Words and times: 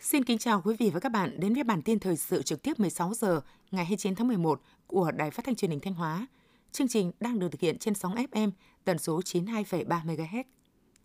Xin 0.00 0.24
kính 0.24 0.38
chào 0.38 0.62
quý 0.64 0.76
vị 0.78 0.90
và 0.94 1.00
các 1.00 1.12
bạn 1.12 1.40
đến 1.40 1.54
với 1.54 1.64
bản 1.64 1.82
tin 1.82 1.98
thời 1.98 2.16
sự 2.16 2.42
trực 2.42 2.62
tiếp 2.62 2.80
16 2.80 3.14
giờ 3.14 3.40
ngày 3.70 3.84
29 3.84 4.14
tháng 4.14 4.28
11 4.28 4.60
của 4.86 5.10
Đài 5.10 5.30
Phát 5.30 5.44
thanh 5.44 5.54
Truyền 5.54 5.70
hình 5.70 5.80
Thanh 5.80 5.94
Hóa. 5.94 6.26
Chương 6.72 6.88
trình 6.88 7.12
đang 7.20 7.38
được 7.38 7.48
thực 7.52 7.60
hiện 7.60 7.78
trên 7.78 7.94
sóng 7.94 8.14
FM 8.14 8.50
tần 8.84 8.98
số 8.98 9.20
92,3 9.20 9.84
MHz. 9.86 10.44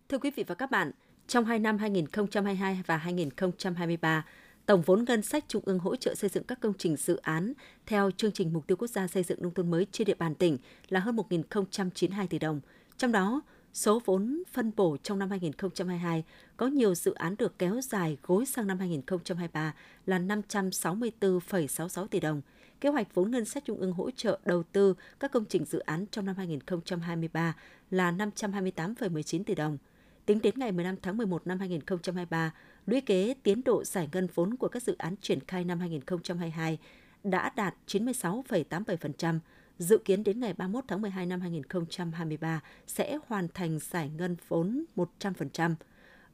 Thưa 0.08 0.18
quý 0.18 0.30
vị 0.36 0.44
và 0.46 0.54
các 0.54 0.70
bạn, 0.70 0.90
trong 1.26 1.44
hai 1.44 1.58
năm 1.58 1.78
2022 1.78 2.82
và 2.86 2.96
2023, 2.96 4.24
tổng 4.68 4.82
vốn 4.82 5.04
ngân 5.04 5.22
sách 5.22 5.44
trung 5.48 5.62
ương 5.66 5.78
hỗ 5.78 5.96
trợ 5.96 6.14
xây 6.14 6.30
dựng 6.30 6.44
các 6.44 6.60
công 6.60 6.72
trình 6.78 6.96
dự 6.96 7.16
án 7.16 7.52
theo 7.86 8.10
chương 8.10 8.32
trình 8.32 8.52
mục 8.52 8.66
tiêu 8.66 8.76
quốc 8.76 8.88
gia 8.88 9.06
xây 9.06 9.22
dựng 9.22 9.42
nông 9.42 9.54
thôn 9.54 9.70
mới 9.70 9.86
trên 9.92 10.06
địa 10.06 10.14
bàn 10.14 10.34
tỉnh 10.34 10.58
là 10.88 11.00
hơn 11.00 11.16
1.092 11.16 12.26
tỷ 12.26 12.38
đồng. 12.38 12.60
Trong 12.96 13.12
đó, 13.12 13.40
số 13.72 14.02
vốn 14.04 14.42
phân 14.52 14.72
bổ 14.76 14.96
trong 15.02 15.18
năm 15.18 15.30
2022 15.30 16.24
có 16.56 16.66
nhiều 16.66 16.94
dự 16.94 17.14
án 17.14 17.34
được 17.38 17.58
kéo 17.58 17.80
dài 17.80 18.16
gối 18.22 18.46
sang 18.46 18.66
năm 18.66 18.78
2023 18.78 19.74
là 20.06 20.18
564,66 20.18 22.06
tỷ 22.06 22.20
đồng. 22.20 22.42
Kế 22.80 22.88
hoạch 22.88 23.14
vốn 23.14 23.30
ngân 23.30 23.44
sách 23.44 23.64
trung 23.64 23.78
ương 23.78 23.92
hỗ 23.92 24.10
trợ 24.10 24.38
đầu 24.44 24.62
tư 24.62 24.94
các 25.20 25.32
công 25.32 25.44
trình 25.44 25.64
dự 25.64 25.78
án 25.78 26.06
trong 26.10 26.26
năm 26.26 26.34
2023 26.36 27.54
là 27.90 28.12
528,19 28.12 29.44
tỷ 29.44 29.54
đồng. 29.54 29.78
Tính 30.26 30.40
đến 30.42 30.54
ngày 30.56 30.72
15 30.72 30.96
tháng 31.02 31.16
11 31.16 31.46
năm 31.46 31.58
2023, 31.58 32.52
lũy 32.86 33.00
kế 33.00 33.34
tiến 33.42 33.64
độ 33.64 33.84
giải 33.84 34.08
ngân 34.12 34.28
vốn 34.34 34.56
của 34.56 34.68
các 34.68 34.82
dự 34.82 34.96
án 34.98 35.14
triển 35.20 35.38
khai 35.46 35.64
năm 35.64 35.80
2022 35.80 36.78
đã 37.24 37.52
đạt 37.56 37.74
96,87%, 37.86 39.38
dự 39.78 39.98
kiến 39.98 40.24
đến 40.24 40.40
ngày 40.40 40.52
31 40.52 40.84
tháng 40.88 41.02
12 41.02 41.26
năm 41.26 41.40
2023 41.40 42.60
sẽ 42.86 43.18
hoàn 43.26 43.48
thành 43.54 43.78
giải 43.78 44.10
ngân 44.18 44.36
vốn 44.48 44.84
100%. 44.96 45.74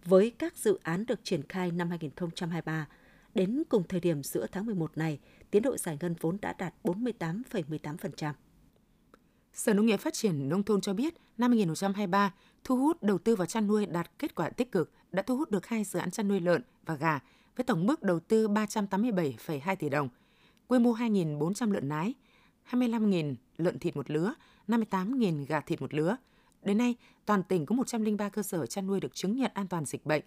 Với 0.05 0.31
các 0.31 0.57
dự 0.57 0.79
án 0.83 1.07
được 1.07 1.21
triển 1.25 1.43
khai 1.49 1.71
năm 1.71 1.91
2023, 1.91 2.87
đến 3.35 3.63
cùng 3.69 3.83
thời 3.89 4.01
điểm 4.01 4.23
giữa 4.23 4.47
tháng 4.53 4.67
11 4.67 4.99
này, 4.99 5.19
tiến 5.51 5.63
độ 5.63 5.77
giải 5.77 5.99
ngân 6.01 6.15
vốn 6.21 6.39
đã 6.41 6.55
đạt 6.59 6.75
48,18%. 6.85 8.33
Sở 9.53 9.75
Nông 9.75 9.87
nghiệp 9.87 9.97
Phát 9.97 10.15
triển 10.15 10.49
Nông 10.49 10.63
thôn 10.63 10.81
cho 10.81 10.93
biết, 10.93 11.15
năm 11.39 11.51
2023, 11.51 12.35
thu 12.65 12.77
hút 12.77 13.03
đầu 13.03 13.19
tư 13.19 13.37
vào 13.37 13.47
chăn 13.47 13.67
nuôi 13.67 13.87
đạt 13.87 14.11
kết 14.19 14.35
quả 14.35 14.51
tích 14.51 14.73
cực, 14.73 14.91
đã 15.13 15.23
thu 15.23 15.37
hút 15.37 15.51
được 15.51 15.67
hai 15.67 15.85
dự 15.85 15.99
án 15.99 16.11
chăn 16.11 16.29
nuôi 16.29 16.41
lợn 16.41 16.63
và 16.87 16.95
gà 16.95 17.21
với 17.57 17.65
tổng 17.65 17.87
mức 17.87 18.03
đầu 18.03 18.21
tư 18.21 18.49
387,2 18.49 19.77
tỷ 19.77 19.89
đồng, 19.89 20.09
quy 20.69 20.79
mô 20.79 20.95
2.400 20.95 21.73
lợn 21.73 21.89
nái, 21.89 22.15
25.000 22.71 23.35
lợn 23.57 23.79
thịt 23.79 23.97
một 23.97 24.11
lứa, 24.11 24.35
58.000 24.69 25.47
gà 25.47 25.61
thịt 25.61 25.81
một 25.81 25.95
lứa. 25.95 26.17
Đến 26.63 26.79
nay, 26.79 26.97
toàn 27.27 27.43
tỉnh 27.43 27.67
có 27.67 27.75
103 27.75 28.29
cơ 28.29 28.43
sở 28.43 28.67
chăn 28.67 28.87
nuôi 28.87 29.01
được 29.01 29.15
chứng 29.15 29.37
nhận 29.37 29.51
an 29.55 29.69
toàn 29.69 29.85
dịch 29.85 30.07
bệnh, 30.07 30.23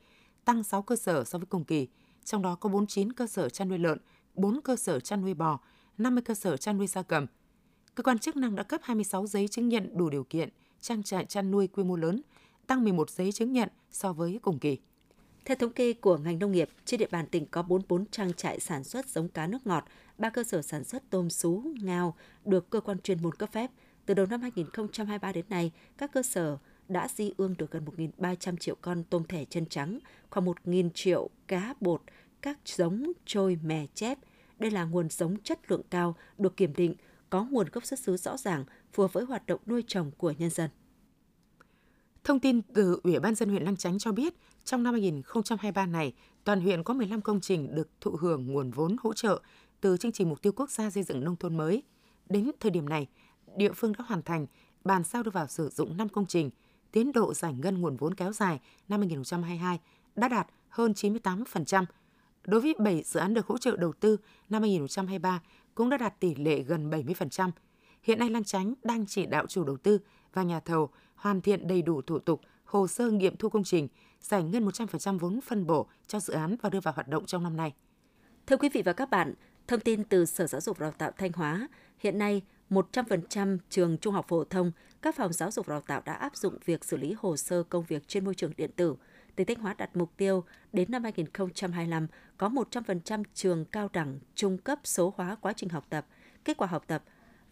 tăng 0.46 0.64
6 0.64 0.82
cơ 0.82 0.96
sở 0.96 1.24
so 1.24 1.38
với 1.38 1.46
cùng 1.46 1.64
kỳ, 1.64 1.88
trong 2.24 2.42
đó 2.42 2.56
có 2.56 2.70
49 2.70 3.14
cơ 3.14 3.28
sở 3.28 3.50
chăn 3.50 3.70
nuôi 3.70 3.78
lợn, 3.78 3.98
4 4.36 4.62
cơ 4.62 4.76
sở 4.76 5.00
chăn 5.00 5.22
nuôi 5.22 5.34
bò, 5.34 5.60
50 5.98 6.22
cơ 6.22 6.34
sở 6.34 6.58
chăn 6.58 6.78
nuôi 6.78 6.88
gia 6.88 7.02
cầm. 7.02 7.26
Cơ 7.96 8.04
quan 8.04 8.20
chức 8.20 8.36
năng 8.36 8.56
đã 8.56 8.64
cấp 8.64 8.82
26 8.84 9.28
giấy 9.28 9.48
chứng 9.48 9.70
nhận 9.70 9.98
đủ 9.98 10.10
điều 10.10 10.24
kiện 10.24 10.50
trang 10.82 11.04
trại 11.04 11.26
chăn 11.26 11.52
nuôi 11.52 11.68
quy 11.68 11.84
mô 11.84 11.96
lớn, 11.96 12.22
tăng 12.68 12.84
11 12.84 13.10
giấy 13.10 13.32
chứng 13.32 13.52
nhận 13.52 13.70
so 13.92 14.14
với 14.14 14.40
cùng 14.42 14.60
kỳ. 14.60 14.78
Theo 15.46 15.56
thống 15.56 15.74
kê 15.74 15.94
của 15.94 16.18
ngành 16.18 16.40
nông 16.40 16.52
nghiệp, 16.52 16.70
trên 16.86 17.00
địa 17.00 17.08
bàn 17.12 17.28
tỉnh 17.28 17.46
có 17.46 17.62
44 17.62 18.06
trang 18.06 18.34
trại 18.34 18.60
sản 18.60 18.84
xuất 18.84 19.08
giống 19.08 19.30
cá 19.30 19.48
nước 19.48 19.68
ngọt, 19.68 19.86
3 20.18 20.30
cơ 20.30 20.44
sở 20.44 20.62
sản 20.62 20.84
xuất 20.84 21.04
tôm 21.10 21.30
sú, 21.30 21.64
ngao 21.82 22.16
được 22.46 22.70
cơ 22.70 22.80
quan 22.80 23.00
chuyên 23.00 23.22
môn 23.22 23.34
cấp 23.34 23.50
phép. 23.52 23.72
Từ 24.06 24.14
đầu 24.14 24.26
năm 24.26 24.42
2023 24.42 25.32
đến 25.32 25.46
nay, 25.50 25.72
các 25.98 26.12
cơ 26.12 26.24
sở 26.24 26.58
đã 26.88 27.08
di 27.08 27.34
ương 27.38 27.56
được 27.58 27.72
gần 27.72 27.86
1.300 27.98 28.58
triệu 28.58 28.76
con 28.82 29.04
tôm 29.04 29.24
thẻ 29.24 29.46
chân 29.46 29.66
trắng, 29.66 30.00
khoảng 30.30 30.46
1.000 30.46 30.90
triệu 30.90 31.30
cá 31.48 31.74
bột, 31.80 32.02
các 32.42 32.60
giống 32.66 33.12
trôi 33.26 33.60
mè 33.64 33.86
chép. 33.94 34.18
Đây 34.60 34.72
là 34.72 34.84
nguồn 34.84 35.10
giống 35.10 35.38
chất 35.44 35.72
lượng 35.72 35.82
cao, 35.90 36.16
được 36.38 36.58
kiểm 36.58 36.74
định, 36.74 36.96
có 37.30 37.44
nguồn 37.44 37.68
gốc 37.72 37.86
xuất 37.86 38.00
xứ 38.00 38.18
rõ 38.18 38.38
ràng, 38.38 38.66
phù 38.94 39.04
hợp 39.04 39.14
với 39.14 39.26
hoạt 39.26 39.46
động 39.46 39.62
nuôi 39.66 39.84
trồng 39.88 40.12
của 40.12 40.32
nhân 40.32 40.50
dân. 40.50 40.70
Thông 42.24 42.40
tin 42.40 42.62
từ 42.62 43.00
Ủy 43.04 43.20
ban 43.20 43.36
dân 43.36 43.50
huyện 43.50 43.64
Lăng 43.64 43.78
Chánh 43.78 44.00
cho 44.00 44.12
biết, 44.12 44.34
trong 44.64 44.84
năm 44.84 44.94
2023 44.94 45.86
này, 45.86 46.14
toàn 46.44 46.62
huyện 46.62 46.84
có 46.84 46.94
15 46.94 47.22
công 47.22 47.42
trình 47.42 47.76
được 47.76 47.90
thụ 48.02 48.12
hưởng 48.20 48.48
nguồn 48.48 48.72
vốn 48.72 48.96
hỗ 49.00 49.14
trợ 49.14 49.42
từ 49.82 49.98
chương 49.98 50.12
trình 50.12 50.30
mục 50.30 50.42
tiêu 50.42 50.54
quốc 50.56 50.72
gia 50.72 50.90
xây 50.90 51.04
dựng 51.04 51.24
nông 51.24 51.36
thôn 51.36 51.58
mới. 51.58 51.84
Đến 52.30 52.52
thời 52.60 52.72
điểm 52.72 52.90
này, 52.90 53.08
địa 53.56 53.72
phương 53.72 53.94
đã 53.98 54.04
hoàn 54.08 54.22
thành 54.22 54.46
bàn 54.84 55.04
giao 55.04 55.24
đưa 55.24 55.32
vào 55.32 55.48
sử 55.48 55.70
dụng 55.70 55.98
5 55.98 56.10
công 56.10 56.26
trình, 56.26 56.50
tiến 56.92 57.12
độ 57.12 57.34
giải 57.34 57.54
ngân 57.54 57.82
nguồn 57.82 57.98
vốn 57.98 58.14
kéo 58.14 58.34
dài 58.34 58.60
năm 58.88 59.00
2022 59.00 59.80
đã 60.16 60.28
đạt 60.28 60.48
hơn 60.70 60.92
98%. 60.92 61.86
Đối 62.44 62.62
với 62.62 62.76
7 62.80 63.04
dự 63.06 63.20
án 63.20 63.34
được 63.34 63.48
hỗ 63.48 63.58
trợ 63.58 63.78
đầu 63.78 63.94
tư 63.94 64.18
năm 64.50 64.62
2023 64.62 65.42
cũng 65.78 65.90
đã 65.90 65.98
đạt 65.98 66.20
tỷ 66.20 66.36
lệ 66.36 66.62
gần 66.62 66.90
70%. 66.90 67.52
Hiện 68.04 68.20
nay 68.20 68.30
Lang 68.30 68.44
Chánh 68.44 68.74
đang 68.84 69.06
chỉ 69.06 69.26
đạo 69.26 69.46
chủ 69.48 69.64
đầu 69.64 69.78
tư 69.78 70.00
và 70.34 70.44
nhà 70.44 70.60
thầu 70.60 70.90
hoàn 71.16 71.42
thiện 71.42 71.68
đầy 71.68 71.82
đủ 71.82 72.02
thủ 72.02 72.20
tục, 72.20 72.42
hồ 72.64 72.88
sơ 72.88 73.12
nghiệm 73.12 73.36
thu 73.36 73.50
công 73.50 73.64
trình, 73.64 73.88
giải 74.22 74.44
ngân 74.44 74.66
100% 74.68 75.20
vốn 75.20 75.42
phân 75.42 75.68
bổ 75.68 75.88
cho 76.08 76.20
dự 76.20 76.34
án 76.34 76.56
và 76.62 76.70
đưa 76.70 76.80
vào 76.80 76.94
hoạt 76.94 77.08
động 77.08 77.26
trong 77.26 77.44
năm 77.44 77.58
nay. 77.58 77.74
Thưa 78.48 78.58
quý 78.58 78.70
vị 78.74 78.82
và 78.82 78.94
các 78.94 79.10
bạn, 79.10 79.34
thông 79.68 79.80
tin 79.80 80.04
từ 80.04 80.26
Sở 80.26 80.48
Giáo 80.48 80.62
dục 80.62 80.80
Đào 80.80 80.92
tạo 80.92 81.12
Thanh 81.18 81.32
Hóa, 81.32 81.68
hiện 82.00 82.18
nay 82.18 82.42
100% 82.70 83.58
trường 83.70 83.98
trung 83.98 84.14
học 84.14 84.26
phổ 84.28 84.44
thông, 84.44 84.72
các 85.02 85.16
phòng 85.16 85.34
giáo 85.34 85.52
dục 85.52 85.68
đào 85.68 85.82
tạo 85.82 86.02
đã 86.06 86.14
áp 86.14 86.36
dụng 86.36 86.58
việc 86.66 86.86
xử 86.86 86.98
lý 86.98 87.16
hồ 87.18 87.38
sơ 87.38 87.64
công 87.64 87.84
việc 87.84 88.08
trên 88.08 88.26
môi 88.26 88.36
trường 88.36 88.52
điện 88.58 88.72
tử. 88.76 88.96
Tỉnh 89.38 89.48
Thanh 89.48 89.60
Hóa 89.60 89.74
đặt 89.74 89.96
mục 89.96 90.18
tiêu 90.18 90.44
đến 90.74 90.92
năm 90.92 91.04
2025 91.04 92.08
có 92.38 92.50
100% 92.50 93.24
trường 93.34 93.66
cao 93.66 93.90
đẳng 93.94 94.20
trung 94.36 94.58
cấp 94.58 94.80
số 94.84 95.14
hóa 95.18 95.36
quá 95.42 95.54
trình 95.54 95.70
học 95.70 95.86
tập, 95.90 96.08
kết 96.46 96.58
quả 96.58 96.68
học 96.68 96.84
tập, 96.88 97.04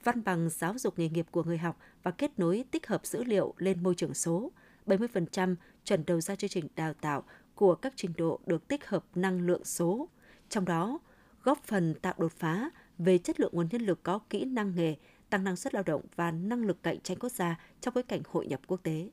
văn 0.04 0.24
bằng 0.24 0.50
giáo 0.50 0.78
dục 0.78 1.00
nghề 1.00 1.10
nghiệp 1.10 1.26
của 1.32 1.44
người 1.44 1.58
học 1.58 1.80
và 2.04 2.12
kết 2.12 2.40
nối 2.40 2.66
tích 2.72 2.88
hợp 2.88 3.06
dữ 3.06 3.24
liệu 3.24 3.54
lên 3.58 3.84
môi 3.84 3.96
trường 3.96 4.14
số. 4.14 4.52
70% 4.88 5.56
chuẩn 5.86 6.06
đầu 6.06 6.22
ra 6.22 6.36
chương 6.36 6.50
trình 6.50 6.68
đào 6.76 6.94
tạo 6.94 7.24
của 7.56 7.76
các 7.76 7.94
trình 7.96 8.14
độ 8.18 8.40
được 8.46 8.68
tích 8.68 8.88
hợp 8.88 9.06
năng 9.16 9.42
lượng 9.42 9.64
số. 9.64 10.10
Trong 10.50 10.66
đó, 10.66 11.00
góp 11.44 11.64
phần 11.64 11.94
tạo 12.02 12.14
đột 12.18 12.32
phá 12.32 12.70
về 12.98 13.18
chất 13.18 13.40
lượng 13.40 13.52
nguồn 13.54 13.68
nhân 13.72 13.82
lực 13.82 14.04
có 14.04 14.20
kỹ 14.30 14.46
năng 14.46 14.76
nghề, 14.76 14.96
tăng 15.30 15.44
năng 15.44 15.56
suất 15.56 15.74
lao 15.74 15.84
động 15.84 16.02
và 16.16 16.32
năng 16.32 16.66
lực 16.66 16.84
cạnh 16.84 17.00
tranh 17.00 17.18
quốc 17.20 17.32
gia 17.32 17.60
trong 17.82 17.94
bối 17.94 18.04
cảnh 18.04 18.22
hội 18.32 18.48
nhập 18.48 18.62
quốc 18.68 18.84
tế. 18.84 19.10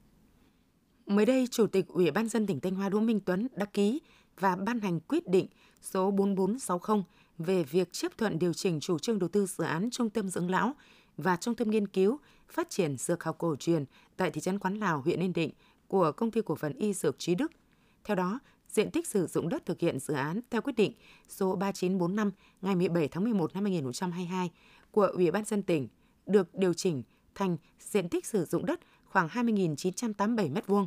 Mới 1.13 1.27
đây, 1.27 1.47
Chủ 1.51 1.67
tịch 1.67 1.89
Ủy 1.89 2.11
ban 2.11 2.29
dân 2.29 2.47
tỉnh 2.47 2.61
Thanh 2.61 2.75
Hóa 2.75 2.89
Đỗ 2.89 3.01
Minh 3.01 3.21
Tuấn 3.21 3.49
đã 3.57 3.65
ký 3.65 4.01
và 4.41 4.57
ban 4.57 4.81
hành 4.81 5.01
quyết 5.01 5.29
định 5.29 5.47
số 5.83 6.11
4460 6.11 7.03
về 7.39 7.63
việc 7.63 7.93
chấp 7.93 8.19
thuận 8.19 8.39
điều 8.39 8.53
chỉnh 8.53 8.81
chủ 8.81 8.99
trương 8.99 9.19
đầu 9.19 9.29
tư 9.29 9.47
dự 9.47 9.65
án 9.65 9.91
Trung 9.91 10.11
tâm 10.11 10.29
dưỡng 10.29 10.51
lão 10.51 10.75
và 11.17 11.37
Trung 11.37 11.55
tâm 11.55 11.71
nghiên 11.71 11.89
cứu 11.89 12.19
phát 12.49 12.71
triển 12.71 12.97
dược 12.97 13.25
học 13.25 13.39
cổ 13.39 13.57
truyền 13.57 13.85
tại 14.17 14.31
thị 14.31 14.41
trấn 14.41 14.59
Quán 14.59 14.75
Lào, 14.75 15.01
huyện 15.01 15.21
Yên 15.21 15.33
Định 15.33 15.51
của 15.89 16.13
công 16.13 16.31
ty 16.31 16.41
cổ 16.45 16.55
phần 16.55 16.73
Y 16.73 16.93
Dược 16.93 17.19
Trí 17.19 17.35
Đức. 17.35 17.53
Theo 18.05 18.17
đó, 18.17 18.39
diện 18.69 18.91
tích 18.91 19.07
sử 19.07 19.27
dụng 19.27 19.49
đất 19.49 19.67
thực 19.67 19.81
hiện 19.81 19.99
dự 19.99 20.15
án 20.15 20.41
theo 20.51 20.63
quyết 20.63 20.77
định 20.77 20.93
số 21.29 21.57
3945 21.57 22.31
ngày 22.63 22.77
17 22.77 23.09
tháng 23.09 23.25
11 23.25 23.55
năm 23.55 23.65
2022 23.65 24.51
của 24.91 25.07
Ủy 25.07 25.31
ban 25.31 25.45
dân 25.45 25.63
tỉnh 25.63 25.89
được 26.27 26.55
điều 26.55 26.75
chỉnh 26.75 27.03
thành 27.35 27.57
diện 27.81 28.09
tích 28.09 28.27
sử 28.27 28.45
dụng 28.45 28.67
đất 28.67 28.81
khoảng 29.05 29.29
20.987 29.29 30.53
m2. 30.53 30.87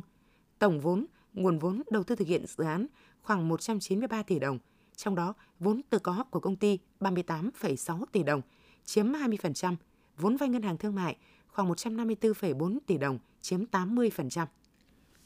Tổng 0.58 0.80
vốn, 0.80 1.06
nguồn 1.34 1.58
vốn 1.58 1.82
đầu 1.90 2.04
tư 2.04 2.16
thực 2.16 2.28
hiện 2.28 2.46
dự 2.46 2.64
án 2.64 2.86
khoảng 3.22 3.48
193 3.48 4.22
tỷ 4.22 4.38
đồng, 4.38 4.58
trong 4.96 5.14
đó 5.14 5.34
vốn 5.60 5.80
tự 5.90 5.98
có 5.98 6.24
của 6.30 6.40
công 6.40 6.56
ty 6.56 6.78
38,6 7.00 8.04
tỷ 8.12 8.22
đồng, 8.22 8.42
chiếm 8.84 9.12
20%, 9.12 9.76
vốn 10.16 10.36
vay 10.36 10.48
ngân 10.48 10.62
hàng 10.62 10.78
thương 10.78 10.94
mại 10.94 11.16
khoảng 11.48 11.70
154,4 11.70 12.78
tỷ 12.86 12.98
đồng, 12.98 13.18
chiếm 13.40 13.64
80%. 13.72 14.46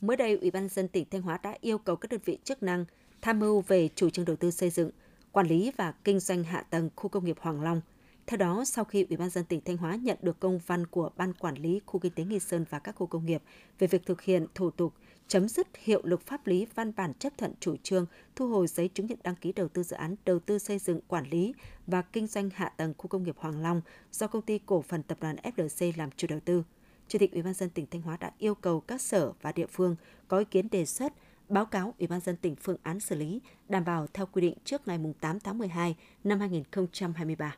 Mới 0.00 0.16
đây, 0.16 0.36
Ủy 0.36 0.50
ban 0.50 0.68
dân 0.68 0.88
tỉnh 0.88 1.04
Thanh 1.10 1.22
Hóa 1.22 1.38
đã 1.42 1.56
yêu 1.60 1.78
cầu 1.78 1.96
các 1.96 2.10
đơn 2.10 2.20
vị 2.24 2.38
chức 2.44 2.62
năng 2.62 2.84
tham 3.20 3.38
mưu 3.38 3.60
về 3.60 3.88
chủ 3.94 4.10
trương 4.10 4.24
đầu 4.24 4.36
tư 4.36 4.50
xây 4.50 4.70
dựng, 4.70 4.90
quản 5.32 5.46
lý 5.46 5.72
và 5.76 5.92
kinh 6.04 6.20
doanh 6.20 6.44
hạ 6.44 6.62
tầng 6.70 6.90
khu 6.96 7.08
công 7.08 7.24
nghiệp 7.24 7.36
Hoàng 7.40 7.62
Long. 7.62 7.80
Theo 8.26 8.36
đó, 8.38 8.64
sau 8.64 8.84
khi 8.84 9.06
Ủy 9.08 9.16
ban 9.16 9.30
dân 9.30 9.44
tỉnh 9.44 9.60
Thanh 9.64 9.76
Hóa 9.76 9.94
nhận 9.94 10.18
được 10.22 10.40
công 10.40 10.60
văn 10.66 10.86
của 10.86 11.10
Ban 11.16 11.34
Quản 11.34 11.54
lý 11.54 11.80
Khu 11.86 12.00
Kinh 12.00 12.12
tế 12.12 12.24
Nghi 12.24 12.38
Sơn 12.38 12.64
và 12.70 12.78
các 12.78 12.94
khu 12.96 13.06
công 13.06 13.26
nghiệp 13.26 13.42
về 13.78 13.86
việc 13.86 14.06
thực 14.06 14.22
hiện 14.22 14.46
thủ 14.54 14.70
tục 14.70 14.94
chấm 15.30 15.48
dứt 15.48 15.66
hiệu 15.76 16.00
lực 16.04 16.26
pháp 16.26 16.46
lý 16.46 16.66
văn 16.74 16.92
bản 16.96 17.14
chấp 17.14 17.38
thuận 17.38 17.52
chủ 17.60 17.76
trương 17.76 18.06
thu 18.36 18.48
hồi 18.48 18.66
giấy 18.66 18.88
chứng 18.88 19.06
nhận 19.06 19.18
đăng 19.22 19.34
ký 19.36 19.52
đầu 19.52 19.68
tư 19.68 19.82
dự 19.82 19.96
án 19.96 20.16
đầu 20.24 20.38
tư 20.38 20.58
xây 20.58 20.78
dựng 20.78 21.00
quản 21.08 21.30
lý 21.30 21.54
và 21.86 22.02
kinh 22.02 22.26
doanh 22.26 22.50
hạ 22.54 22.72
tầng 22.76 22.94
khu 22.98 23.08
công 23.08 23.22
nghiệp 23.22 23.36
Hoàng 23.38 23.62
Long 23.62 23.80
do 24.12 24.26
công 24.26 24.42
ty 24.42 24.58
cổ 24.66 24.82
phần 24.82 25.02
tập 25.02 25.18
đoàn 25.20 25.36
FLC 25.56 25.92
làm 25.96 26.10
chủ 26.16 26.26
đầu 26.30 26.40
tư. 26.40 26.62
Chủ 27.08 27.18
tịch 27.18 27.32
Ủy 27.32 27.42
ban 27.42 27.54
dân 27.54 27.70
tỉnh 27.70 27.86
Thanh 27.90 28.02
Hóa 28.02 28.16
đã 28.16 28.32
yêu 28.38 28.54
cầu 28.54 28.80
các 28.80 29.00
sở 29.00 29.32
và 29.42 29.52
địa 29.52 29.66
phương 29.66 29.96
có 30.28 30.38
ý 30.38 30.44
kiến 30.44 30.68
đề 30.70 30.86
xuất 30.86 31.12
báo 31.48 31.66
cáo 31.66 31.94
Ủy 31.98 32.06
ban 32.06 32.20
dân 32.20 32.36
tỉnh 32.36 32.56
phương 32.56 32.76
án 32.82 33.00
xử 33.00 33.16
lý 33.16 33.40
đảm 33.68 33.84
bảo 33.84 34.06
theo 34.12 34.26
quy 34.26 34.42
định 34.42 34.54
trước 34.64 34.88
ngày 34.88 34.98
8 35.20 35.40
tháng 35.40 35.58
12 35.58 35.96
năm 36.24 36.40
2023. 36.40 37.56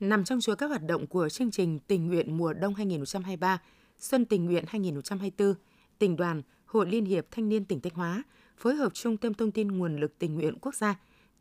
Nằm 0.00 0.24
trong 0.24 0.40
chuỗi 0.40 0.56
các 0.56 0.66
hoạt 0.66 0.82
động 0.86 1.06
của 1.06 1.28
chương 1.28 1.50
trình 1.50 1.78
tình 1.86 2.06
nguyện 2.06 2.36
mùa 2.36 2.52
đông 2.52 2.74
2023, 2.74 3.62
Xuân 3.98 4.24
tình 4.24 4.44
nguyện 4.44 4.64
2024, 4.68 5.54
tỉnh 5.98 6.16
đoàn, 6.16 6.42
Hội 6.66 6.86
Liên 6.86 7.04
hiệp 7.04 7.26
Thanh 7.30 7.48
niên 7.48 7.64
tỉnh 7.64 7.80
Thanh 7.80 7.94
Hóa 7.94 8.22
phối 8.56 8.74
hợp 8.74 8.94
Trung 8.94 9.16
tâm 9.16 9.34
Thông 9.34 9.50
tin 9.50 9.68
Nguồn 9.68 9.96
lực 9.96 10.18
Tình 10.18 10.34
nguyện 10.34 10.58
Quốc 10.60 10.74
gia 10.74 10.94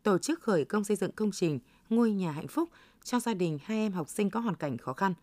tổ 0.03 0.17
chức 0.17 0.41
khởi 0.41 0.65
công 0.65 0.83
xây 0.83 0.97
dựng 0.97 1.11
công 1.11 1.31
trình 1.31 1.59
ngôi 1.89 2.11
nhà 2.11 2.31
hạnh 2.31 2.47
phúc 2.47 2.69
cho 3.03 3.19
gia 3.19 3.33
đình 3.33 3.59
hai 3.63 3.77
em 3.77 3.91
học 3.91 4.09
sinh 4.09 4.29
có 4.29 4.39
hoàn 4.39 4.55
cảnh 4.55 4.77
khó 4.77 4.93
khăn. 4.93 5.13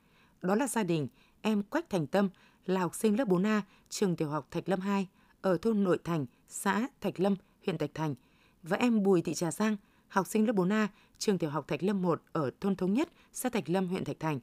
Đó 0.43 0.55
là 0.55 0.67
gia 0.67 0.83
đình 0.83 1.09
em 1.43 1.63
Quách 1.63 1.91
Thành 1.91 2.07
Tâm 2.07 2.29
là 2.67 2.81
học 2.81 2.95
sinh 2.95 3.19
lớp 3.19 3.29
4A 3.29 3.61
trường 3.91 4.17
tiểu 4.17 4.29
học 4.29 4.49
Thạch 4.51 4.69
Lâm 4.69 4.81
2 4.81 5.09
ở 5.41 5.59
thôn 5.63 5.85
Nội 5.85 5.99
Thành, 6.05 6.27
xã 6.49 6.89
Thạch 7.01 7.21
Lâm, 7.21 7.37
huyện 7.67 7.79
Thạch 7.79 7.95
Thành 7.95 8.15
và 8.63 8.77
em 8.77 9.03
Bùi 9.03 9.23
Thị 9.23 9.35
Trà 9.35 9.51
Giang, 9.51 9.77
học 10.09 10.27
sinh 10.27 10.47
lớp 10.47 10.57
4A 10.57 10.87
trường 11.19 11.39
tiểu 11.39 11.51
học 11.51 11.69
Thạch 11.69 11.83
Lâm 11.83 12.03
1 12.03 12.23
ở 12.33 12.51
thôn 12.61 12.77
Thống 12.77 12.95
Nhất, 12.95 13.09
xã 13.33 13.49
Thạch 13.49 13.69
Lâm, 13.69 13.87
huyện 13.87 14.05
Thạch 14.05 14.21
Thành. 14.21 14.41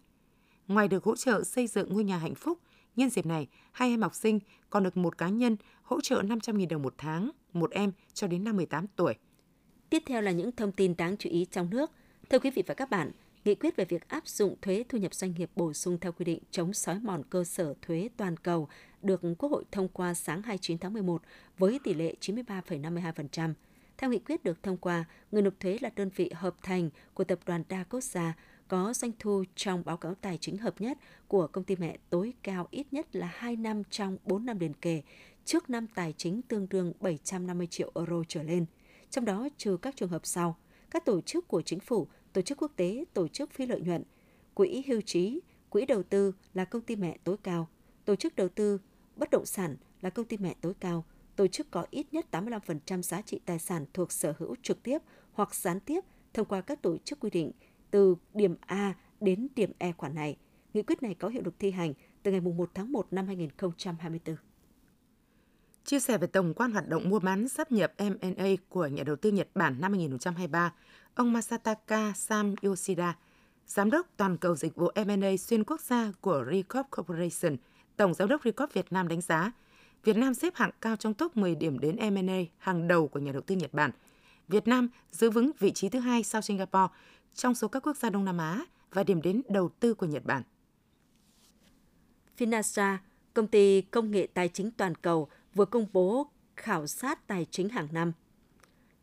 Ngoài 0.67 0.87
được 0.87 1.03
hỗ 1.03 1.15
trợ 1.15 1.43
xây 1.43 1.67
dựng 1.67 1.93
ngôi 1.93 2.03
nhà 2.03 2.17
hạnh 2.17 2.35
phúc, 2.35 2.59
nhân 2.95 3.09
dịp 3.09 3.25
này, 3.25 3.47
hai 3.71 3.89
em 3.89 4.01
học 4.01 4.15
sinh 4.15 4.39
còn 4.69 4.83
được 4.83 4.97
một 4.97 5.17
cá 5.17 5.29
nhân 5.29 5.57
hỗ 5.83 6.01
trợ 6.01 6.21
500.000 6.21 6.67
đồng 6.67 6.81
một 6.81 6.93
tháng, 6.97 7.31
một 7.53 7.71
em 7.71 7.91
cho 8.13 8.27
đến 8.27 8.43
năm 8.43 8.57
18 8.57 8.87
tuổi. 8.95 9.13
Tiếp 9.89 10.03
theo 10.05 10.21
là 10.21 10.31
những 10.31 10.51
thông 10.51 10.71
tin 10.71 10.97
đáng 10.97 11.17
chú 11.17 11.29
ý 11.29 11.45
trong 11.51 11.69
nước. 11.69 11.91
Thưa 12.29 12.39
quý 12.39 12.51
vị 12.51 12.63
và 12.67 12.73
các 12.73 12.89
bạn, 12.89 13.11
nghị 13.45 13.55
quyết 13.55 13.75
về 13.75 13.85
việc 13.85 14.07
áp 14.07 14.27
dụng 14.27 14.55
thuế 14.61 14.83
thu 14.89 14.97
nhập 14.97 15.13
doanh 15.13 15.33
nghiệp 15.37 15.51
bổ 15.55 15.73
sung 15.73 15.97
theo 16.01 16.11
quy 16.11 16.25
định 16.25 16.39
chống 16.51 16.73
sói 16.73 16.99
mòn 16.99 17.23
cơ 17.29 17.43
sở 17.43 17.73
thuế 17.81 18.09
toàn 18.17 18.37
cầu 18.37 18.67
được 19.01 19.21
Quốc 19.37 19.49
hội 19.51 19.63
thông 19.71 19.87
qua 19.87 20.13
sáng 20.13 20.41
29 20.41 20.77
tháng 20.77 20.93
11 20.93 21.21
với 21.57 21.79
tỷ 21.83 21.93
lệ 21.93 22.15
93,52%. 22.21 23.53
Theo 23.97 24.09
nghị 24.09 24.19
quyết 24.19 24.43
được 24.43 24.63
thông 24.63 24.77
qua, 24.77 25.05
người 25.31 25.41
nộp 25.41 25.53
thuế 25.59 25.77
là 25.81 25.89
đơn 25.95 26.09
vị 26.15 26.31
hợp 26.35 26.55
thành 26.63 26.89
của 27.13 27.23
tập 27.23 27.39
đoàn 27.45 27.63
đa 27.69 27.83
quốc 27.83 28.03
gia 28.03 28.33
có 28.71 28.93
doanh 28.93 29.11
thu 29.19 29.43
trong 29.55 29.83
báo 29.85 29.97
cáo 29.97 30.15
tài 30.15 30.37
chính 30.37 30.57
hợp 30.57 30.81
nhất 30.81 30.97
của 31.27 31.47
công 31.47 31.63
ty 31.63 31.75
mẹ 31.75 31.97
tối 32.09 32.33
cao 32.43 32.67
ít 32.71 32.87
nhất 32.91 33.15
là 33.15 33.31
2 33.33 33.55
năm 33.55 33.83
trong 33.89 34.17
4 34.25 34.45
năm 34.45 34.59
liền 34.59 34.73
kề, 34.73 35.01
trước 35.45 35.69
năm 35.69 35.87
tài 35.95 36.13
chính 36.17 36.41
tương 36.41 36.69
đương 36.69 36.93
750 36.99 37.67
triệu 37.67 37.91
euro 37.95 38.23
trở 38.27 38.43
lên. 38.43 38.65
Trong 39.09 39.25
đó 39.25 39.47
trừ 39.57 39.77
các 39.77 39.95
trường 39.95 40.09
hợp 40.09 40.25
sau, 40.25 40.57
các 40.91 41.05
tổ 41.05 41.21
chức 41.21 41.47
của 41.47 41.61
chính 41.61 41.79
phủ, 41.79 42.07
tổ 42.33 42.41
chức 42.41 42.57
quốc 42.61 42.71
tế, 42.75 43.05
tổ 43.13 43.27
chức 43.27 43.51
phi 43.51 43.65
lợi 43.65 43.81
nhuận, 43.81 44.03
quỹ 44.53 44.83
hưu 44.87 45.01
trí, 45.01 45.39
quỹ 45.69 45.85
đầu 45.85 46.03
tư 46.03 46.33
là 46.53 46.65
công 46.65 46.81
ty 46.81 46.95
mẹ 46.95 47.17
tối 47.23 47.37
cao, 47.43 47.67
tổ 48.05 48.15
chức 48.15 48.35
đầu 48.35 48.49
tư 48.49 48.79
bất 49.15 49.29
động 49.29 49.45
sản 49.45 49.75
là 50.01 50.09
công 50.09 50.25
ty 50.25 50.37
mẹ 50.37 50.55
tối 50.61 50.73
cao, 50.79 51.05
tổ 51.35 51.47
chức 51.47 51.71
có 51.71 51.85
ít 51.89 52.05
nhất 52.11 52.25
85% 52.31 53.01
giá 53.01 53.21
trị 53.21 53.39
tài 53.45 53.59
sản 53.59 53.85
thuộc 53.93 54.11
sở 54.11 54.33
hữu 54.37 54.55
trực 54.63 54.83
tiếp 54.83 54.97
hoặc 55.33 55.55
gián 55.55 55.79
tiếp 55.79 56.01
thông 56.33 56.47
qua 56.47 56.61
các 56.61 56.81
tổ 56.81 56.97
chức 56.97 57.19
quy 57.19 57.29
định 57.29 57.51
từ 57.91 58.15
điểm 58.33 58.55
A 58.61 58.93
đến 59.19 59.47
điểm 59.55 59.71
E 59.77 59.91
khoản 59.91 60.15
này. 60.15 60.37
Nghị 60.73 60.81
quyết 60.81 61.03
này 61.03 61.13
có 61.13 61.27
hiệu 61.27 61.41
lực 61.45 61.53
thi 61.59 61.71
hành 61.71 61.93
từ 62.23 62.31
ngày 62.31 62.41
1 62.41 62.69
tháng 62.73 62.91
1 62.91 63.07
năm 63.11 63.27
2024. 63.27 64.35
Chia 65.85 65.99
sẻ 65.99 66.17
về 66.17 66.27
tổng 66.27 66.53
quan 66.53 66.71
hoạt 66.71 66.87
động 66.87 67.09
mua 67.09 67.19
bán 67.19 67.47
sắp 67.47 67.71
nhập 67.71 67.93
M&A 67.97 68.47
của 68.69 68.87
nhà 68.87 69.03
đầu 69.03 69.15
tư 69.15 69.31
Nhật 69.31 69.47
Bản 69.55 69.81
năm 69.81 69.91
2023, 69.91 70.73
ông 71.15 71.33
Masataka 71.33 72.13
Sam 72.15 72.55
Yoshida, 72.61 73.17
Giám 73.67 73.91
đốc 73.91 74.07
toàn 74.17 74.37
cầu 74.37 74.55
dịch 74.55 74.75
vụ 74.75 74.89
M&A 74.95 75.37
xuyên 75.37 75.63
quốc 75.63 75.81
gia 75.81 76.11
của 76.21 76.45
Recorp 76.51 76.87
Corporation, 76.91 77.57
Tổng 77.97 78.13
Giám 78.13 78.27
đốc 78.27 78.43
Recorp 78.43 78.73
Việt 78.73 78.91
Nam 78.91 79.07
đánh 79.07 79.21
giá, 79.21 79.51
Việt 80.03 80.17
Nam 80.17 80.33
xếp 80.33 80.55
hạng 80.55 80.71
cao 80.81 80.95
trong 80.95 81.13
top 81.13 81.37
10 81.37 81.55
điểm 81.55 81.79
đến 81.79 81.95
M&A 81.95 82.39
hàng 82.57 82.87
đầu 82.87 83.07
của 83.07 83.19
nhà 83.19 83.31
đầu 83.31 83.41
tư 83.41 83.55
Nhật 83.55 83.73
Bản. 83.73 83.91
Việt 84.47 84.67
Nam 84.67 84.89
giữ 85.11 85.29
vững 85.29 85.51
vị 85.59 85.71
trí 85.71 85.89
thứ 85.89 85.99
hai 85.99 86.23
sau 86.23 86.41
Singapore 86.41 86.93
trong 87.33 87.55
số 87.55 87.67
các 87.67 87.83
quốc 87.85 87.97
gia 87.97 88.09
Đông 88.09 88.25
Nam 88.25 88.37
Á 88.37 88.65
và 88.91 89.03
điểm 89.03 89.21
đến 89.21 89.41
đầu 89.49 89.69
tư 89.69 89.93
của 89.93 90.05
Nhật 90.05 90.25
Bản. 90.25 90.43
Finasa, 92.37 92.97
công 93.33 93.47
ty 93.47 93.81
công 93.81 94.11
nghệ 94.11 94.27
tài 94.33 94.49
chính 94.49 94.71
toàn 94.71 94.95
cầu, 94.95 95.27
vừa 95.53 95.65
công 95.65 95.85
bố 95.93 96.27
khảo 96.55 96.87
sát 96.87 97.27
tài 97.27 97.45
chính 97.51 97.69
hàng 97.69 97.87
năm. 97.91 98.11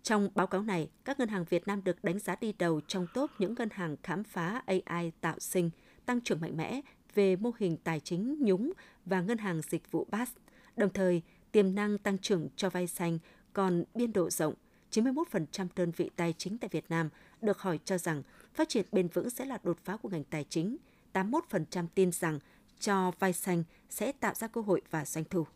Trong 0.02 0.29
báo 0.35 0.46
cáo 0.46 0.62
này, 0.62 0.90
các 1.05 1.19
ngân 1.19 1.29
hàng 1.29 1.44
Việt 1.44 1.67
Nam 1.67 1.85
được 1.85 2.05
đánh 2.05 2.19
giá 2.19 2.37
đi 2.40 2.52
đầu 2.52 2.81
trong 2.87 3.06
top 3.14 3.31
những 3.38 3.55
ngân 3.55 3.69
hàng 3.73 3.96
khám 4.02 4.25
phá 4.25 4.62
AI 4.67 5.12
tạo 5.20 5.38
sinh, 5.38 5.70
tăng 6.06 6.20
trưởng 6.20 6.40
mạnh 6.40 6.56
mẽ 6.56 6.81
về 7.14 7.37
mô 7.37 7.50
hình 7.58 7.76
tài 7.76 8.00
chính 8.00 8.37
nhúng 8.40 8.73
và 9.05 9.20
ngân 9.20 9.38
hàng 9.38 9.61
dịch 9.62 9.90
vụ 9.90 10.06
BaaS. 10.11 10.31
Đồng 10.76 10.93
thời, 10.93 11.23
tiềm 11.52 11.75
năng 11.75 11.99
tăng 11.99 12.19
trưởng 12.19 12.49
cho 12.56 12.70
vay 12.70 12.87
xanh 12.87 13.19
còn 13.52 13.85
biên 13.94 14.12
độ 14.12 14.31
rộng. 14.31 14.55
91% 14.90 15.69
đơn 15.76 15.90
vị 15.96 16.11
tài 16.17 16.35
chính 16.38 16.58
tại 16.58 16.69
Việt 16.73 16.85
Nam 16.88 17.08
được 17.43 17.58
hỏi 17.58 17.79
cho 17.85 17.99
rằng 17.99 18.23
phát 18.55 18.69
triển 18.69 18.87
bền 18.93 19.08
vững 19.08 19.31
sẽ 19.31 19.44
là 19.44 19.58
đột 19.62 19.79
phá 19.85 19.96
của 19.96 20.08
ngành 20.08 20.25
tài 20.25 20.44
chính. 20.44 20.76
81% 21.12 21.87
tin 21.94 22.12
rằng 22.12 22.38
cho 22.81 23.12
vai 23.19 23.32
xanh 23.32 23.64
sẽ 23.90 24.12
tạo 24.12 24.35
ra 24.35 24.46
cơ 24.46 24.61
hội 24.61 24.82
và 24.90 25.05
doanh 25.05 25.25
thu. 25.31 25.46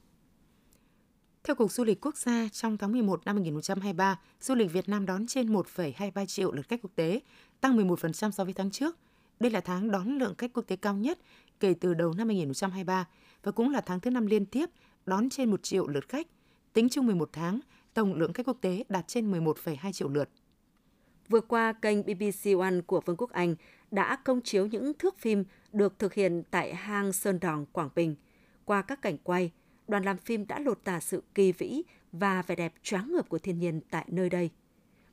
Theo 1.45 1.55
Cục 1.55 1.73
Du 1.73 1.85
lịch 1.85 2.01
Quốc 2.01 2.17
gia, 2.17 2.49
trong 2.53 2.79
tháng 2.79 2.93
11 2.93 3.25
năm 3.25 3.37
2023, 3.37 4.21
du 4.41 4.55
lịch 4.55 4.73
Việt 4.73 4.89
Nam 4.89 5.07
đón 5.07 5.27
trên 5.27 5.53
1,23 5.55 6.27
triệu 6.27 6.53
lượt 6.53 6.69
khách 6.69 6.83
quốc 6.83 6.91
tế, 6.95 7.21
tăng 7.61 7.77
11% 7.77 8.31
so 8.31 8.45
với 8.45 8.53
tháng 8.53 8.71
trước. 8.71 8.99
Đây 9.41 9.51
là 9.51 9.61
tháng 9.61 9.91
đón 9.91 10.19
lượng 10.19 10.35
khách 10.39 10.53
quốc 10.53 10.63
tế 10.67 10.77
cao 10.77 10.97
nhất 10.97 11.19
kể 11.61 11.75
từ 11.81 11.95
đầu 11.95 12.13
năm 12.13 12.29
2023 12.29 13.09
và 13.43 13.53
cũng 13.53 13.71
là 13.71 13.81
tháng 13.81 14.01
thứ 14.01 14.11
năm 14.11 14.27
liên 14.27 14.47
tiếp 14.47 14.71
đón 15.07 15.31
trên 15.31 15.51
1 15.51 15.63
triệu 15.63 15.87
lượt 15.87 16.09
khách. 16.09 16.27
Tính 16.73 16.89
chung 16.89 17.07
11 17.07 17.29
tháng, 17.33 17.61
tổng 17.95 18.15
lượng 18.15 18.33
khách 18.33 18.47
quốc 18.47 18.57
tế 18.61 18.85
đạt 18.89 19.09
trên 19.09 19.33
11,2 19.33 19.93
triệu 19.93 20.09
lượt. 20.09 20.29
Vừa 21.29 21.41
qua, 21.41 21.73
kênh 21.73 22.03
BBC 22.03 22.59
One 22.61 22.81
của 22.87 23.01
Vương 23.01 23.17
quốc 23.17 23.31
Anh 23.31 23.55
đã 23.91 24.17
công 24.17 24.41
chiếu 24.41 24.67
những 24.67 24.93
thước 24.99 25.19
phim 25.19 25.45
được 25.73 25.99
thực 25.99 26.15
hiện 26.15 26.43
tại 26.51 26.75
hang 26.75 27.13
Sơn 27.13 27.39
Đòn, 27.41 27.65
Quảng 27.73 27.91
Bình. 27.95 28.15
Qua 28.65 28.83
các 28.83 29.03
cảnh 29.03 29.17
quay, 29.23 29.51
đoàn 29.89 30.05
làm 30.05 30.19
phim 30.19 30.47
đã 30.47 30.59
lột 30.59 30.85
tả 30.85 31.01
sự 31.01 31.23
kỳ 31.35 31.53
vĩ 31.53 31.83
và 32.13 32.43
vẻ 32.43 32.55
đẹp 32.55 32.75
choáng 32.83 33.13
ngợp 33.13 33.29
của 33.29 33.39
thiên 33.39 33.59
nhiên 33.59 33.81
tại 33.91 34.05
nơi 34.09 34.31
đây. 34.31 34.51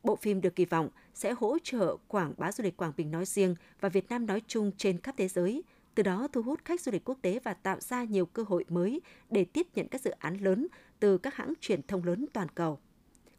Bộ 0.03 0.15
phim 0.15 0.41
được 0.41 0.55
kỳ 0.55 0.65
vọng 0.65 0.89
sẽ 1.13 1.33
hỗ 1.37 1.57
trợ 1.63 1.97
quảng 2.07 2.33
bá 2.37 2.51
du 2.51 2.63
lịch 2.63 2.77
Quảng 2.77 2.93
Bình 2.97 3.11
nói 3.11 3.25
riêng 3.25 3.55
và 3.79 3.89
Việt 3.89 4.09
Nam 4.09 4.25
nói 4.25 4.41
chung 4.47 4.71
trên 4.77 4.99
khắp 4.99 5.15
thế 5.17 5.27
giới, 5.27 5.63
từ 5.99 6.03
đó 6.03 6.27
thu 6.31 6.41
hút 6.41 6.59
khách 6.65 6.81
du 6.81 6.91
lịch 6.91 7.05
quốc 7.05 7.17
tế 7.21 7.39
và 7.43 7.53
tạo 7.53 7.79
ra 7.79 8.03
nhiều 8.03 8.25
cơ 8.25 8.43
hội 8.47 8.65
mới 8.69 9.01
để 9.29 9.45
tiếp 9.45 9.67
nhận 9.75 9.87
các 9.87 10.01
dự 10.01 10.11
án 10.11 10.37
lớn 10.37 10.67
từ 10.99 11.17
các 11.17 11.35
hãng 11.35 11.53
truyền 11.61 11.81
thông 11.87 12.03
lớn 12.03 12.25
toàn 12.33 12.47
cầu. 12.55 12.79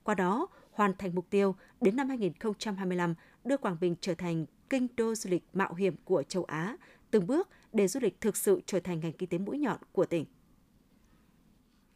Qua 0.03 0.15
đó, 0.15 0.47
hoàn 0.73 0.93
thành 0.99 1.15
mục 1.15 1.31
tiêu 1.31 1.55
đến 1.81 1.97
năm 1.97 2.09
2025 2.09 3.15
đưa 3.45 3.57
Quảng 3.57 3.77
Bình 3.81 3.95
trở 4.01 4.15
thành 4.15 4.47
kinh 4.71 4.87
đô 4.97 5.15
du 5.15 5.31
lịch 5.31 5.45
mạo 5.53 5.75
hiểm 5.75 5.97
của 6.05 6.23
châu 6.23 6.45
Á, 6.45 6.77
từng 7.11 7.27
bước 7.27 7.49
để 7.73 7.89
du 7.89 8.01
lịch 8.01 8.21
thực 8.21 8.37
sự 8.37 8.61
trở 8.67 8.81
thành 8.81 9.01
ngành 9.01 9.13
kinh 9.13 9.29
tế 9.29 9.39
mũi 9.39 9.59
nhọn 9.59 9.79
của 9.93 10.05
tỉnh. 10.05 10.25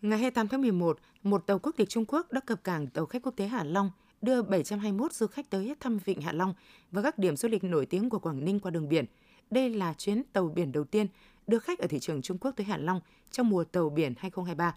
Ngày 0.02 0.18
28 0.18 0.48
tháng 0.48 0.60
11, 0.60 0.98
một 1.22 1.46
tàu 1.46 1.58
quốc 1.58 1.72
tịch 1.76 1.88
Trung 1.88 2.04
Quốc 2.08 2.32
đã 2.32 2.40
cập 2.40 2.64
cảng 2.64 2.86
tàu 2.86 3.06
khách 3.06 3.22
quốc 3.22 3.36
tế 3.36 3.46
Hạ 3.46 3.64
Long 3.64 3.90
đưa 4.22 4.42
721 4.42 5.12
du 5.12 5.26
khách 5.26 5.50
tới 5.50 5.74
thăm 5.80 5.98
Vịnh 6.04 6.20
Hạ 6.20 6.32
Long 6.32 6.54
và 6.90 7.02
các 7.02 7.18
điểm 7.18 7.36
du 7.36 7.48
lịch 7.48 7.64
nổi 7.64 7.86
tiếng 7.86 8.10
của 8.10 8.18
Quảng 8.18 8.44
Ninh 8.44 8.60
qua 8.60 8.70
đường 8.70 8.88
biển. 8.88 9.04
Đây 9.50 9.70
là 9.70 9.94
chuyến 9.98 10.22
tàu 10.32 10.48
biển 10.48 10.72
đầu 10.72 10.84
tiên 10.84 11.06
đưa 11.46 11.58
khách 11.58 11.78
ở 11.78 11.86
thị 11.86 11.98
trường 11.98 12.22
Trung 12.22 12.38
Quốc 12.38 12.50
tới 12.56 12.66
Hạ 12.66 12.76
Long 12.76 13.00
trong 13.30 13.48
mùa 13.48 13.64
tàu 13.64 13.90
biển 13.90 14.14
2023. 14.16 14.76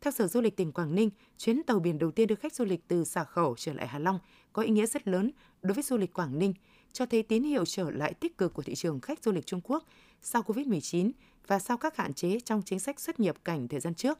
Theo 0.00 0.12
Sở 0.12 0.26
Du 0.26 0.40
lịch 0.40 0.56
tỉnh 0.56 0.72
Quảng 0.72 0.94
Ninh, 0.94 1.10
chuyến 1.38 1.62
tàu 1.62 1.78
biển 1.78 1.98
đầu 1.98 2.10
tiên 2.10 2.28
đưa 2.28 2.34
khách 2.34 2.54
du 2.54 2.64
lịch 2.64 2.88
từ 2.88 3.04
xà 3.04 3.24
khẩu 3.24 3.54
trở 3.58 3.72
lại 3.72 3.86
Hạ 3.86 3.98
Long 3.98 4.18
có 4.52 4.62
ý 4.62 4.70
nghĩa 4.70 4.86
rất 4.86 5.08
lớn 5.08 5.30
đối 5.62 5.74
với 5.74 5.82
du 5.82 5.96
lịch 5.96 6.12
Quảng 6.12 6.38
Ninh, 6.38 6.54
cho 6.92 7.06
thấy 7.06 7.22
tín 7.22 7.42
hiệu 7.42 7.64
trở 7.64 7.90
lại 7.90 8.14
tích 8.14 8.38
cực 8.38 8.54
của 8.54 8.62
thị 8.62 8.74
trường 8.74 9.00
khách 9.00 9.24
du 9.24 9.32
lịch 9.32 9.46
Trung 9.46 9.60
Quốc 9.64 9.84
sau 10.22 10.42
COVID-19 10.42 11.10
và 11.46 11.58
sau 11.58 11.76
các 11.76 11.96
hạn 11.96 12.14
chế 12.14 12.40
trong 12.40 12.62
chính 12.62 12.78
sách 12.78 13.00
xuất 13.00 13.20
nhập 13.20 13.36
cảnh 13.44 13.68
thời 13.68 13.80
gian 13.80 13.94
trước. 13.94 14.18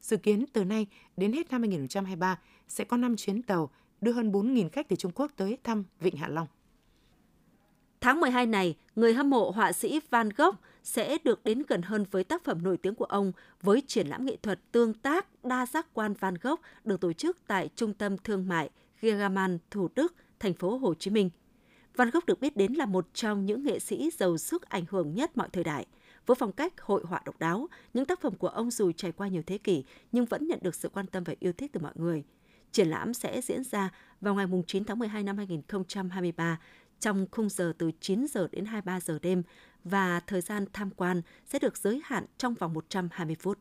Dự 0.00 0.16
kiến 0.16 0.44
từ 0.52 0.64
nay 0.64 0.86
đến 1.16 1.32
hết 1.32 1.50
năm 1.50 1.60
2023 1.60 2.38
sẽ 2.68 2.84
có 2.84 2.96
5 2.96 3.16
chuyến 3.16 3.42
tàu 3.42 3.70
đưa 4.00 4.12
hơn 4.12 4.32
4.000 4.32 4.68
khách 4.68 4.88
từ 4.88 4.96
Trung 4.96 5.12
Quốc 5.14 5.32
tới 5.36 5.58
thăm 5.64 5.84
Vịnh 6.00 6.16
Hạ 6.16 6.28
Long. 6.28 6.46
Tháng 8.02 8.20
12 8.20 8.46
này, 8.46 8.76
người 8.96 9.14
hâm 9.14 9.30
mộ 9.30 9.50
họa 9.50 9.72
sĩ 9.72 10.00
Van 10.10 10.28
Gogh 10.36 10.56
sẽ 10.82 11.18
được 11.24 11.44
đến 11.44 11.62
gần 11.68 11.82
hơn 11.82 12.04
với 12.10 12.24
tác 12.24 12.44
phẩm 12.44 12.62
nổi 12.62 12.76
tiếng 12.76 12.94
của 12.94 13.04
ông 13.04 13.32
với 13.60 13.82
triển 13.86 14.06
lãm 14.06 14.24
nghệ 14.24 14.36
thuật 14.36 14.60
tương 14.72 14.94
tác 14.94 15.44
đa 15.44 15.66
giác 15.66 15.86
quan 15.94 16.14
Van 16.14 16.34
Gogh 16.42 16.60
được 16.84 17.00
tổ 17.00 17.12
chức 17.12 17.36
tại 17.46 17.68
Trung 17.76 17.94
tâm 17.94 18.18
Thương 18.18 18.48
mại 18.48 18.70
Gigaman, 19.02 19.58
Thủ 19.70 19.88
Đức, 19.94 20.14
thành 20.40 20.54
phố 20.54 20.76
Hồ 20.76 20.94
Chí 20.94 21.10
Minh. 21.10 21.30
Van 21.96 22.10
Gogh 22.10 22.26
được 22.26 22.40
biết 22.40 22.56
đến 22.56 22.72
là 22.72 22.86
một 22.86 23.06
trong 23.14 23.46
những 23.46 23.64
nghệ 23.64 23.78
sĩ 23.78 24.10
giàu 24.18 24.38
sức 24.38 24.68
ảnh 24.68 24.84
hưởng 24.88 25.14
nhất 25.14 25.36
mọi 25.36 25.48
thời 25.52 25.64
đại. 25.64 25.86
Với 26.26 26.34
phong 26.34 26.52
cách 26.52 26.80
hội 26.80 27.02
họa 27.06 27.22
độc 27.24 27.38
đáo, 27.38 27.68
những 27.94 28.04
tác 28.04 28.20
phẩm 28.20 28.34
của 28.34 28.48
ông 28.48 28.70
dù 28.70 28.92
trải 28.92 29.12
qua 29.12 29.28
nhiều 29.28 29.42
thế 29.46 29.58
kỷ 29.58 29.84
nhưng 30.12 30.24
vẫn 30.24 30.46
nhận 30.46 30.58
được 30.62 30.74
sự 30.74 30.88
quan 30.88 31.06
tâm 31.06 31.24
và 31.24 31.34
yêu 31.38 31.52
thích 31.52 31.70
từ 31.72 31.80
mọi 31.80 31.92
người. 31.94 32.24
Triển 32.72 32.88
lãm 32.88 33.14
sẽ 33.14 33.40
diễn 33.40 33.64
ra 33.64 33.90
vào 34.20 34.34
ngày 34.34 34.46
9 34.66 34.84
tháng 34.84 34.98
12 34.98 35.22
năm 35.22 35.36
2023 35.36 36.58
trong 37.02 37.26
khung 37.30 37.48
giờ 37.48 37.72
từ 37.78 37.90
9 38.00 38.26
giờ 38.26 38.48
đến 38.52 38.64
23 38.64 39.00
giờ 39.00 39.18
đêm 39.22 39.42
và 39.84 40.20
thời 40.20 40.40
gian 40.40 40.64
tham 40.72 40.90
quan 40.90 41.22
sẽ 41.46 41.58
được 41.58 41.76
giới 41.76 42.00
hạn 42.04 42.26
trong 42.38 42.54
vòng 42.54 42.74
120 42.74 43.36
phút. 43.40 43.58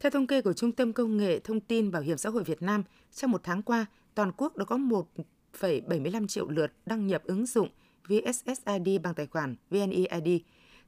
Theo 0.00 0.10
thống 0.10 0.26
kê 0.26 0.42
của 0.42 0.52
Trung 0.52 0.72
tâm 0.72 0.92
Công 0.92 1.16
nghệ 1.16 1.38
Thông 1.38 1.60
tin 1.60 1.90
Bảo 1.90 2.02
hiểm 2.02 2.16
xã 2.16 2.30
hội 2.30 2.44
Việt 2.44 2.62
Nam, 2.62 2.82
trong 3.14 3.30
một 3.30 3.40
tháng 3.44 3.62
qua, 3.62 3.86
toàn 4.14 4.32
quốc 4.36 4.56
đã 4.56 4.64
có 4.64 4.76
1,75 4.76 6.26
triệu 6.26 6.48
lượt 6.48 6.72
đăng 6.86 7.06
nhập 7.06 7.22
ứng 7.24 7.46
dụng 7.46 7.68
VSSID 8.08 9.00
bằng 9.02 9.14
tài 9.14 9.26
khoản 9.26 9.56
VNeID. 9.70 10.42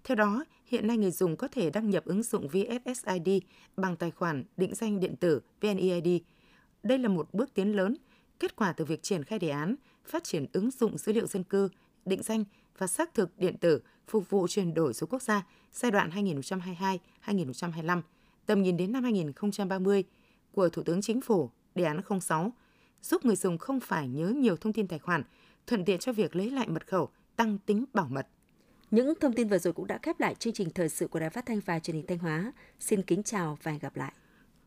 Theo 0.04 0.16
đó, 0.16 0.44
hiện 0.66 0.86
nay 0.86 0.96
người 0.96 1.10
dùng 1.10 1.36
có 1.36 1.48
thể 1.48 1.70
đăng 1.70 1.90
nhập 1.90 2.04
ứng 2.04 2.22
dụng 2.22 2.48
VSSID 2.48 3.28
bằng 3.76 3.96
tài 3.96 4.10
khoản 4.10 4.44
định 4.56 4.74
danh 4.74 5.00
điện 5.00 5.16
tử 5.16 5.40
VNeID. 5.60 6.22
Đây 6.82 6.98
là 6.98 7.08
một 7.08 7.34
bước 7.34 7.54
tiến 7.54 7.76
lớn, 7.76 7.96
kết 8.40 8.56
quả 8.56 8.72
từ 8.72 8.84
việc 8.84 9.02
triển 9.02 9.24
khai 9.24 9.38
đề 9.38 9.48
án 9.48 9.76
phát 10.08 10.24
triển 10.24 10.46
ứng 10.52 10.70
dụng 10.70 10.98
dữ 10.98 11.12
liệu 11.12 11.26
dân 11.26 11.44
cư, 11.44 11.68
định 12.04 12.22
danh 12.22 12.44
và 12.78 12.86
xác 12.86 13.14
thực 13.14 13.38
điện 13.38 13.56
tử 13.60 13.80
phục 14.08 14.30
vụ 14.30 14.48
chuyển 14.48 14.74
đổi 14.74 14.94
số 14.94 15.06
quốc 15.10 15.22
gia 15.22 15.46
giai 15.72 15.90
đoạn 15.90 16.10
2022-2025, 17.26 18.02
tầm 18.46 18.62
nhìn 18.62 18.76
đến 18.76 18.92
năm 18.92 19.02
2030 19.02 20.04
của 20.52 20.68
Thủ 20.68 20.82
tướng 20.82 21.02
Chính 21.02 21.20
phủ, 21.20 21.50
đề 21.74 21.84
án 21.84 22.00
06, 22.20 22.52
giúp 23.02 23.24
người 23.24 23.36
dùng 23.36 23.58
không 23.58 23.80
phải 23.80 24.08
nhớ 24.08 24.28
nhiều 24.28 24.56
thông 24.56 24.72
tin 24.72 24.88
tài 24.88 24.98
khoản, 24.98 25.22
thuận 25.66 25.84
tiện 25.84 25.98
cho 25.98 26.12
việc 26.12 26.36
lấy 26.36 26.50
lại 26.50 26.68
mật 26.68 26.86
khẩu, 26.86 27.08
tăng 27.36 27.58
tính 27.58 27.84
bảo 27.94 28.08
mật. 28.10 28.26
Những 28.90 29.14
thông 29.20 29.32
tin 29.32 29.48
vừa 29.48 29.58
rồi 29.58 29.72
cũng 29.72 29.86
đã 29.86 29.98
khép 30.02 30.20
lại 30.20 30.34
chương 30.34 30.52
trình 30.52 30.70
thời 30.70 30.88
sự 30.88 31.08
của 31.08 31.18
Đài 31.18 31.30
Phát 31.30 31.46
thanh 31.46 31.60
và 31.60 31.78
Truyền 31.78 31.96
hình 31.96 32.06
Thanh 32.06 32.18
Hóa. 32.18 32.52
Xin 32.80 33.02
kính 33.02 33.22
chào 33.22 33.58
và 33.62 33.72
hẹn 33.72 33.80
gặp 33.80 33.96
lại. 33.96 34.12